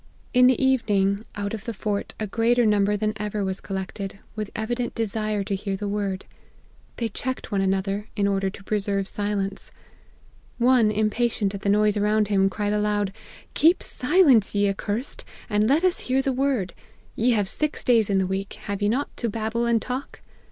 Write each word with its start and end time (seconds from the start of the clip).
In 0.33 0.47
the 0.47 0.59
evening, 0.59 1.25
out 1.35 1.53
of 1.53 1.65
the 1.65 1.75
fort, 1.75 2.15
a 2.19 2.25
greater 2.25 2.65
number 2.65 2.97
than 2.97 3.13
ever 3.17 3.43
was 3.45 3.61
collected, 3.61 4.17
with 4.35 4.49
evident 4.55 4.95
desire 4.95 5.43
to 5.43 5.53
hear 5.55 5.77
the 5.77 5.87
Word. 5.87 6.25
They 6.95 7.07
check 7.07 7.41
ed 7.43 7.51
one 7.51 7.61
another, 7.61 8.07
in 8.15 8.27
order 8.27 8.49
to 8.49 8.63
preserve 8.63 9.07
silence. 9.07 9.69
One, 10.57 10.89
impatient 10.89 11.53
at 11.53 11.61
the 11.61 11.69
noise 11.69 11.97
around 11.97 12.29
him, 12.29 12.49
cried 12.49 12.73
aloud, 12.73 13.09
4 13.09 13.45
Keep 13.53 13.83
silence, 13.83 14.55
ye 14.55 14.67
accursed, 14.69 15.23
and 15.51 15.69
let 15.69 15.83
us 15.83 15.99
hear 15.99 16.23
the 16.23 16.33
Word! 16.33 16.73
Ye 17.15 17.33
have 17.33 17.47
six 17.47 17.83
days 17.83 18.09
in 18.09 18.17
the 18.17 18.25
week, 18.25 18.53
have 18.63 18.81
ye 18.81 18.89
not, 18.89 19.15
to 19.17 19.29
babble 19.29 19.67
and 19.67 19.79
talk 19.79 20.21